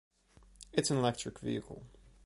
It’s 0.73 0.89
an 0.89 0.97
electric 0.97 1.37
vehicle. 1.41 1.83